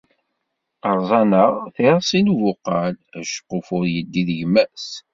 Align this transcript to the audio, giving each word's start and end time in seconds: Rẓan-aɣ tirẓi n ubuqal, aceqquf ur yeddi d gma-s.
Rẓan-aɣ 0.99 1.53
tirẓi 1.75 2.19
n 2.25 2.31
ubuqal, 2.33 2.93
aceqquf 3.17 3.67
ur 3.77 3.85
yeddi 3.93 4.23
d 4.27 4.29
gma-s. 4.39 4.87